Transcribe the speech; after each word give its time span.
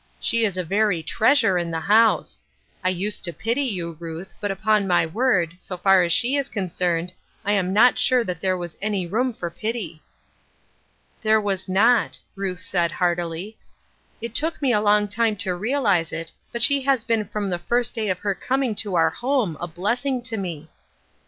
She 0.19 0.45
is 0.45 0.57
a 0.57 0.63
very 0.63 1.03
treasure 1.03 1.59
in 1.59 1.69
the 1.69 1.81
house. 1.81 2.41
I 2.83 2.89
used 2.89 3.23
to 3.23 3.31
pity 3.31 3.61
you, 3.61 3.97
Ruth, 3.99 4.33
but, 4.39 4.49
upon 4.49 4.87
my 4.87 5.05
word, 5.05 5.53
so 5.59 5.77
far 5.77 6.01
as 6.01 6.11
she 6.11 6.35
is 6.35 6.49
concerned, 6.49 7.13
I 7.45 7.51
am 7.51 7.71
not 7.71 7.99
sure 7.99 8.23
that 8.23 8.39
there 8.41 8.57
was 8.57 8.75
any 8.81 9.05
room 9.05 9.31
for 9.31 9.51
pity." 9.51 10.01
"There 11.21 11.39
was 11.39 11.69
not," 11.69 12.17
Ruth 12.33 12.61
said, 12.61 12.93
heartily. 12.93 13.59
"It 14.21 14.33
took 14.33 14.59
me 14.59 14.73
a 14.73 14.81
long 14.81 15.07
time 15.07 15.35
to 15.35 15.53
realize 15.53 16.11
it, 16.11 16.31
but 16.51 16.63
she 16.63 16.81
has 16.81 17.03
been 17.03 17.25
from 17.25 17.51
the 17.51 17.59
first 17.59 17.93
day 17.93 18.09
of 18.09 18.17
her 18.21 18.33
coming 18.33 18.73
to 18.77 18.95
our 18.95 19.11
home 19.11 19.55
a 19.61 19.67
blessing 19.67 20.23
to 20.23 20.35
me." 20.35 20.67